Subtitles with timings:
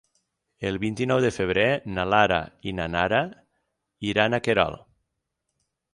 [0.69, 1.67] El vint-i-nou de febrer
[1.97, 2.39] na Lara
[2.71, 3.19] i na Nara
[4.13, 4.79] iran a Querol.